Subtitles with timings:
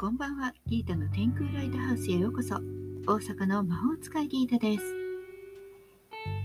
[0.00, 0.54] こんばんは。
[0.64, 2.54] ギータの天空ライトハウスへようこそ。
[2.54, 4.84] 大阪の魔法使いギータです。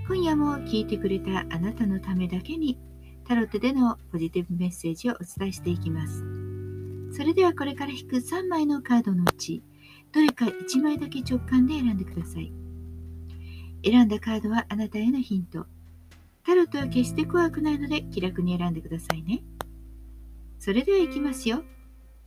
[0.08, 2.80] 今夜も聞いてくれたあなたのためだけに、
[3.28, 6.26] タロットでのポジティブメッセージをお伝えしていきます。
[7.16, 9.62] それではこれから引く3枚のカードのうち、
[10.12, 12.52] どれか1枚だけ直感で選んでください。
[13.86, 15.68] 選んだカードはあなたへのヒント。
[16.44, 19.44] タロットは決して怖くないので気楽に選んでくださいね。
[20.58, 21.64] それではいきますよ。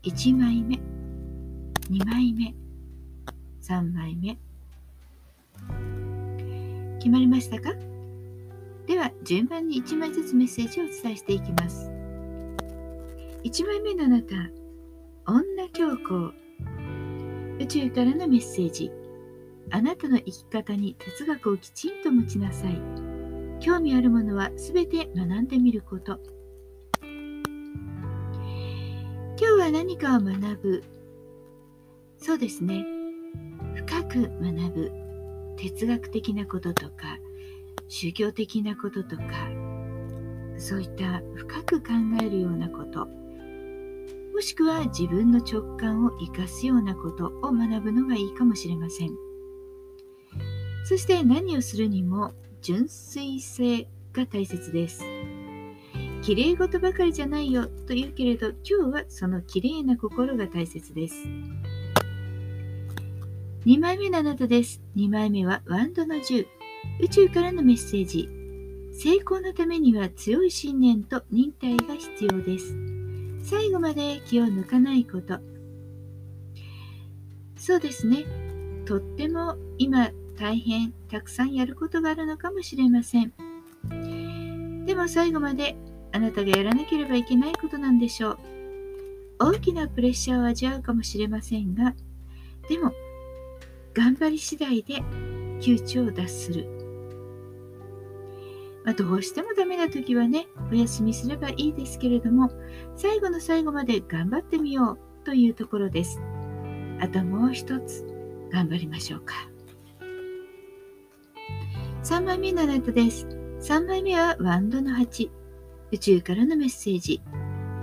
[0.05, 1.06] 1枚目。
[1.89, 2.53] 2枚目、
[3.63, 4.37] 3枚目。
[6.99, 7.75] 決まりましたか？
[8.89, 11.89] では、順番に1枚ずつメッセージをお伝えしていきます。
[13.45, 14.35] 1枚目のあなた、
[15.27, 16.33] 女教皇。
[17.61, 18.91] 宇宙からのメッセージ。
[19.71, 22.83] あなたの生き方に哲学をきちんと持ちなさい。
[23.61, 26.19] 興味あるものはすべて学んでみること。
[29.39, 30.83] 今日は何かを学ぶ
[32.19, 32.85] そうですね。
[33.75, 34.93] 深く学ぶ
[35.57, 37.19] 哲学的なこととか
[37.89, 39.23] 宗教的なこととか
[40.59, 43.07] そういった深く考えるようなこと
[44.35, 49.11] もしくは自分の直感を生かすようなことを学ぶのがいいかもしれません。
[50.85, 55.03] そして何をするにも純粋性が大切です。
[56.23, 61.15] 綺麗事ばかりじゃないよと言うけれど今日はその綺麗な心が大切です。
[63.67, 64.81] 2枚目のあなたです。
[64.95, 66.47] 2枚目はワンドの10。
[67.01, 68.31] 宇宙からのメッセージ。
[68.93, 72.77] 成功のためには強い信念と忍耐が必要です。
[73.43, 75.41] 最後まで気を抜かないこと。
[77.57, 78.25] そうですね。
[78.85, 83.33] とっても今大変たくさんやることがあるのかもしれません。
[84.87, 85.77] でも最後まで
[86.13, 88.39] あなたがやらなければいけないことなんでしょう。
[89.41, 91.97] 大きなプレッシャーを味わうかもしれませんが、
[92.69, 92.93] でも
[93.97, 95.03] 頑張り次第で
[95.59, 96.69] 窮地を脱する。
[98.85, 102.51] まあ、どうしてもダメな時はね、お休みすればいいですけれども、
[102.95, 106.21] 最後の最後まで頑張ってみようというところです。
[107.01, 108.05] あともう一つ、
[108.53, 109.35] 頑張りましょうか。
[112.05, 113.27] 3枚目のあなたです。
[113.61, 115.31] 3枚目はワンドの8。
[115.91, 117.23] 宇宙からのメッセージ。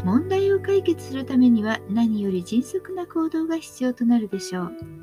[0.06, 5.03] 問題を解決するためには何より迅速な行動が必要となるでしょう。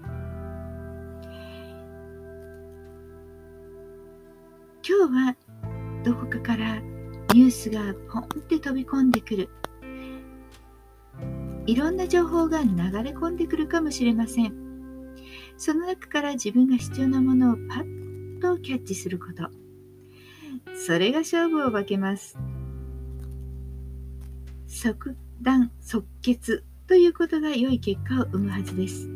[4.91, 5.37] 今日は
[6.03, 6.81] どこかから
[7.33, 9.49] ニュースがポンって飛び込んでくる。
[11.65, 14.53] いろんな情報が流れ込んでくるかもしれません。
[15.57, 19.49] その中から自分が必要なものをパッとキャッチすること。
[20.75, 22.37] それが勝負を分けます。
[24.67, 29.09] 即断即決ということが良い結果を生むはずです。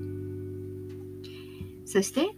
[1.85, 2.29] そして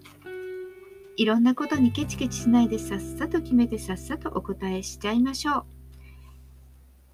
[1.16, 5.64] いろんなことにケチケチしないでさっさと決めてさっさとお答えしちゃいましょう。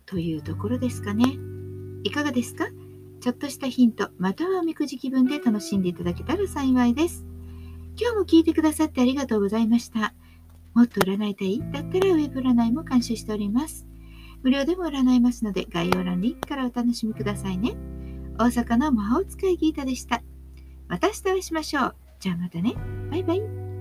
[0.07, 1.25] というところですかね。
[2.05, 2.67] いかがですか？
[3.21, 7.25] ちょっとしたヒント、またはおみくじ気分で楽しんでいただけたら幸いです。
[7.97, 10.15] 今日も聞いてくださってありがとうございました。
[10.75, 13.87] もっと占いたいだったらウェブ占いも監修しております。
[14.43, 17.77] 無料でも占いますので概要欄リンクからお楽しみくださいね。
[18.39, 20.23] 大阪の魔法使いギータでした。
[20.89, 21.97] また明日お会いしましょう。
[22.19, 22.75] じゃあまたね。
[23.09, 23.72] バイバイ。